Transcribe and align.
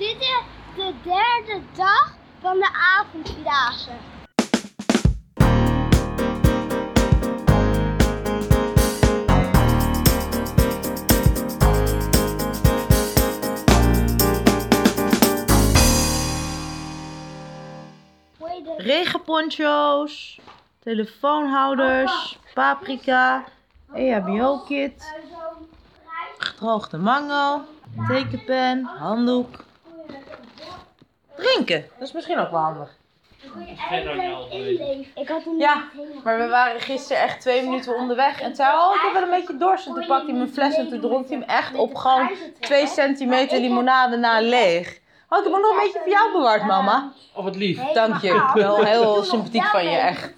Dit 0.00 0.16
is 0.20 0.42
de 0.74 0.94
derde 1.02 1.62
dag 1.76 2.14
van 2.40 2.58
de 2.58 2.68
avondvierdaagse. 2.98 3.90
Regenponcho's, 18.76 20.40
telefoonhouders, 20.78 22.38
paprika, 22.54 23.44
E 23.94 24.10
EHBO-kit, 24.10 25.14
gedroogde 26.38 26.98
mango, 26.98 27.62
tekenpen, 28.08 28.84
handdoek. 28.84 29.68
Drinken, 31.52 31.84
dat 31.98 32.08
is 32.08 32.14
misschien 32.14 32.38
ook 32.38 32.50
wel 32.50 32.60
handig. 32.60 32.98
Ik 35.14 35.28
had 35.28 35.44
hem 35.44 35.58
Ja. 35.58 35.84
Maar 36.24 36.38
we 36.38 36.48
waren 36.48 36.80
gisteren 36.80 37.22
echt 37.22 37.40
twee 37.40 37.62
minuten 37.62 37.96
onderweg 37.96 38.40
en 38.40 38.54
zei, 38.54 38.68
oh 38.76 38.94
ik 38.94 39.00
heb 39.00 39.12
wel 39.12 39.22
een 39.22 39.30
beetje 39.40 39.56
dorst. 39.56 39.86
En 39.86 39.94
toen 39.94 40.06
pakte 40.06 40.26
hij 40.26 40.34
mijn 40.34 40.52
fles 40.52 40.76
en 40.76 40.88
toen 40.88 41.00
dronk 41.00 41.28
hij 41.28 41.38
hem 41.38 41.48
echt 41.48 41.74
op 41.74 41.94
gewoon 41.94 42.30
2 42.60 42.86
centimeter 42.86 43.60
limonade 43.60 44.16
na 44.16 44.40
leeg. 44.40 44.98
Oh, 45.28 45.38
ik 45.38 45.44
heb 45.44 45.52
hem 45.52 45.62
nog 45.62 45.70
een 45.70 45.82
beetje 45.82 45.98
voor 45.98 46.10
jou 46.10 46.32
bewaard, 46.32 46.64
mama. 46.64 47.12
Oh, 47.34 47.44
wat 47.44 47.56
lief. 47.56 47.92
Dank 47.92 48.20
je, 48.20 48.50
wel 48.54 48.84
heel 48.84 49.22
sympathiek 49.22 49.64
van 49.64 49.84
je, 49.84 49.96
echt. 49.96 50.34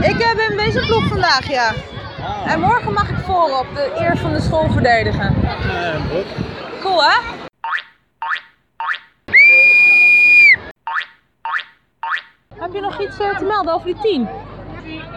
Ik 0.00 0.34
ben 0.36 0.56
bezig 0.56 0.86
ploeg 0.86 1.08
vandaag, 1.08 1.50
ja. 1.50 1.72
En 2.46 2.60
morgen 2.60 2.92
mag 2.92 3.08
ik 3.10 3.16
voorop 3.16 3.66
de 3.74 3.92
eer 3.98 4.16
van 4.16 4.32
de 4.32 4.40
school 4.40 4.70
verdedigen. 4.70 5.34
Cool, 6.80 7.02
hè? 7.04 7.20
Heb 12.54 12.72
je 12.72 12.80
nog 12.80 13.00
iets 13.00 13.18
eh, 13.18 13.38
te 13.38 13.44
melden 13.44 13.74
over 13.74 13.86
die 13.86 13.98
tien? 14.00 14.28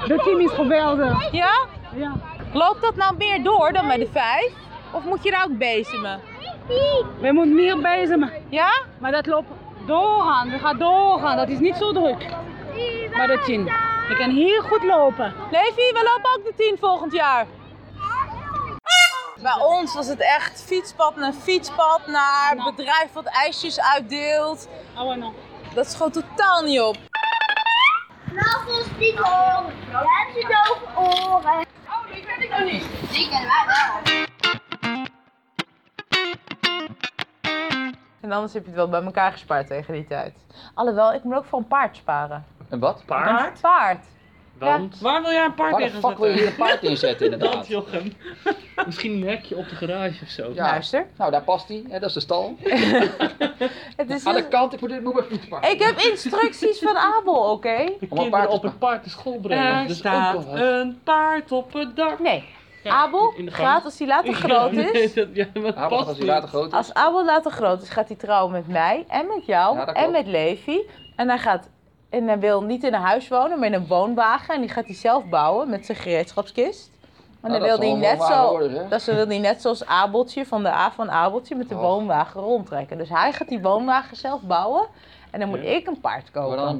De 0.08 0.22
team 0.24 0.40
is 0.40 0.52
geweldig. 0.52 1.32
Ja? 1.32 1.66
Ja. 1.96 2.12
Loopt 2.54 2.82
dat 2.82 2.96
nou 2.96 3.18
meer 3.18 3.44
door 3.44 3.72
dan 3.74 3.88
bij 3.88 3.98
de 3.98 4.08
vijf? 4.12 4.52
Of 4.92 5.04
moet 5.04 5.24
je 5.24 5.32
daar 5.32 5.44
ook 5.44 5.58
bezemen? 5.58 6.20
We 7.20 7.32
moeten 7.32 7.56
meer 7.56 7.80
bezemen. 7.80 8.32
Ja? 8.50 8.82
Maar 9.00 9.12
dat 9.12 9.26
loopt 9.26 9.52
doorgaan. 9.86 10.50
We 10.50 10.60
gaan 10.60 10.78
doorgaan. 10.78 11.38
Dat 11.38 11.50
is 11.50 11.60
niet 11.60 11.76
zo 11.76 11.92
druk. 11.92 12.26
Bij 13.12 13.28
de 13.28 13.42
team. 13.46 13.68
Je 14.10 14.16
kan 14.18 14.30
heel 14.30 14.62
goed 14.62 14.84
lopen. 14.84 15.34
Levi, 15.52 15.92
we 15.92 16.12
lopen 16.14 16.32
ook 16.38 16.44
de 16.46 16.64
10 16.64 16.78
volgend 16.80 17.14
jaar. 17.14 17.46
Bij 19.42 19.58
ons 19.60 19.94
was 19.94 20.08
het 20.08 20.20
echt 20.20 20.64
fietspad 20.64 21.16
naar 21.16 21.34
fietspad 21.34 22.08
naar 22.08 22.56
bedrijf 22.76 23.14
wat 23.14 23.26
ijsjes 23.26 23.82
uitdeelt. 23.82 24.68
Oh, 24.98 25.16
no. 25.16 25.34
Dat 25.74 25.86
is 25.86 25.96
gewoon 25.96 26.12
totaal 26.12 26.64
niet 26.64 26.82
op. 26.82 26.98
Knuffels 28.30 28.88
niet 28.98 29.18
horen. 29.18 29.74
Jij 29.92 30.04
hebt 30.04 30.34
ze 30.34 30.48
dove 30.48 31.00
oren. 31.00 31.66
Oh, 31.88 32.14
die 32.14 32.26
ken 32.26 32.42
ik 32.42 32.50
nog 32.50 32.72
niet. 32.72 32.86
Die 33.12 33.30
kennen 33.30 33.50
wij 33.50 33.66
wel. 33.68 34.20
En 38.22 38.32
anders 38.32 38.54
heb 38.54 38.62
je 38.62 38.68
het 38.68 38.78
wel 38.78 38.90
bij 38.90 39.04
elkaar 39.04 39.32
gespaard 39.32 39.68
tegen 39.68 39.94
die 39.94 40.08
tijd. 40.08 40.34
Alhoewel, 40.74 41.14
ik 41.14 41.24
moet 41.24 41.36
ook 41.36 41.46
voor 41.46 41.60
een 41.60 41.68
paard 41.68 41.96
sparen. 41.96 42.46
En 42.72 42.80
wat? 42.80 43.04
Paard? 43.06 43.62
Paard. 43.62 44.06
Want? 44.60 45.00
Waar 45.00 45.22
wil 45.22 45.32
jij 45.32 45.46
een 45.46 45.54
paard 45.54 45.72
Waar 45.72 45.82
de 45.82 45.90
fuck 45.90 46.18
wil 46.18 46.28
je 46.28 46.34
hier 46.34 46.48
een 46.48 46.56
paard 46.56 46.84
inzetten 46.84 47.30
Dat, 47.32 47.40
inderdaad? 47.42 47.68
Jochem. 47.68 48.14
Misschien 48.86 49.12
een 49.12 49.28
hekje 49.28 49.56
op 49.58 49.70
de 49.70 49.76
garage 49.76 50.24
of 50.24 50.30
zo. 50.30 50.52
Ja. 50.54 50.64
Luister. 50.64 51.08
Nou, 51.18 51.32
daar 51.32 51.42
past 51.44 51.68
hij. 51.68 51.84
hè, 51.90 52.00
Dat 52.00 52.08
is 52.10 52.14
de 52.14 52.20
stal. 52.20 52.56
Het 53.96 54.10
is 54.10 54.26
Aan 54.26 54.34
de 54.34 54.40
een- 54.44 54.50
kant, 54.50 54.74
ik 54.74 54.82
moet, 54.82 54.92
ik 54.92 55.02
moet 55.04 55.14
mijn 55.14 55.26
fiets 55.26 55.48
pakken. 55.48 55.72
Ik 55.72 55.82
heb 55.82 56.00
instructies 56.00 56.80
van 56.80 56.96
Abel, 56.98 57.52
oké? 57.52 57.76
De 58.00 58.06
Om 58.10 58.18
een 58.18 58.30
paard 58.30 58.50
te 58.50 58.56
op 58.56 58.64
het 58.64 58.80
paard 58.80 59.02
naar 59.02 59.10
school 59.10 59.40
brengen. 59.40 59.66
Er 59.82 59.88
Dat 59.88 59.96
staat 59.98 60.36
ook 60.36 60.46
een 60.54 61.00
paard 61.04 61.52
op 61.52 61.74
het 61.74 61.96
dak. 61.96 62.20
Nee. 62.20 62.44
Ja, 62.84 62.92
Abel 62.92 63.34
in 63.38 63.46
de 63.46 63.52
gang. 63.52 63.68
gaat 63.68 63.84
als 63.86 63.98
hij 64.00 64.08
later 64.08 64.34
groot 64.34 64.72
Ja, 64.72 64.82
nee, 64.82 64.92
is. 64.92 65.14
dat- 65.14 65.28
ja, 65.34 65.46
maar 65.54 65.64
wat 65.64 65.88
past 65.90 66.08
als 66.08 66.18
hij 66.18 66.26
later 66.28 66.50
groot 66.50 66.68
is. 66.68 66.74
Als 66.74 66.94
Abel 66.94 67.26
later 67.26 67.52
groot 67.52 67.82
is, 67.82 67.90
gaat 67.90 68.08
hij 68.08 68.18
trouwen 68.18 68.52
met 68.52 68.68
mij 68.68 69.06
en 69.08 69.28
met 69.28 69.46
jou 69.46 69.78
Ja, 69.78 69.86
dat 69.86 69.96
en 69.96 70.12
met 70.12 70.28
Levi. 70.28 70.80
En 71.16 71.28
hij 71.28 71.38
gaat 71.38 71.70
en 72.12 72.28
hij 72.28 72.40
wil 72.40 72.62
niet 72.64 72.84
in 72.84 72.94
een 72.94 73.02
huis 73.02 73.28
wonen, 73.28 73.60
maar 73.60 73.68
in 73.68 73.74
een 73.74 73.88
woonwagen. 73.88 74.56
En 74.56 74.62
die 74.62 74.70
gaat 74.70 74.86
hij 74.86 74.96
zelf 74.96 75.26
bouwen 75.26 75.70
met 75.70 75.86
zijn 75.86 75.98
gereedschapskist. 75.98 76.90
En 77.42 77.50
Nou, 77.50 77.60
dan 77.60 77.70
dat 77.70 77.80
wil 77.80 77.90
hij 77.90 78.00
net 78.00 78.22
zo, 78.24 78.60
dat 78.90 79.04
wil 79.04 79.28
hij 79.28 79.40
net 79.40 79.62
zoals 79.62 79.86
Abeltje 79.86 80.46
van 80.46 80.64
de 80.64 80.70
A 80.70 80.92
van 80.92 81.12
Abeltje 81.12 81.56
met 81.56 81.70
de 81.70 81.76
Och. 81.76 81.82
woonwagen 81.82 82.42
rondtrekken. 82.42 82.98
Dus 82.98 83.10
hij 83.10 83.34
gaat 83.34 83.48
die 83.48 83.62
woonwagen 83.62 84.18
zelf 84.18 84.42
bouwen 84.42 84.88
en 85.32 85.40
dan 85.40 85.50
moet 85.50 85.62
Ja. 85.62 85.70
ik 85.70 85.88
een 85.88 86.00
paard 86.02 86.32
kopen. 86.32 86.58
dan 86.58 86.78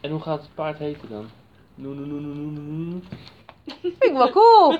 En 0.00 0.10
hoe 0.10 0.20
gaat 0.20 0.40
het 0.40 0.54
paard 0.54 0.78
heten 0.78 1.08
dan? 1.08 1.28
Noe, 1.74 1.94
noe, 1.94 2.06
noe. 2.20 3.00
Vind 3.80 4.04
ik 4.04 4.12
wel 4.12 4.30
cool. 4.30 4.76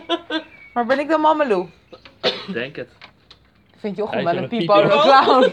Maar 0.75 0.87
ben 0.87 0.99
ik 0.99 1.09
dan 1.09 1.21
Mamelou? 1.21 1.67
Denk 2.53 2.77
het. 2.77 2.89
Vind 3.77 3.97
Jochem 3.97 4.25
Hij 4.27 4.35
wel 4.35 4.43
een 4.43 4.49
pipo. 4.49 4.81
clown. 4.89 5.53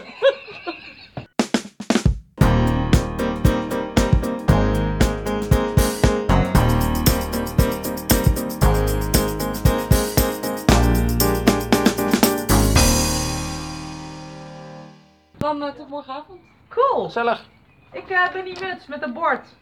Dan 15.56 15.74
tot 15.74 15.88
morgenavond. 15.88 16.40
Cool. 16.68 17.04
gezellig. 17.04 17.44
Ik 17.92 18.10
eh, 18.10 18.32
ben 18.32 18.44
die 18.44 18.60
muts 18.60 18.86
met 18.86 19.02
een 19.02 19.12
bord. 19.12 19.56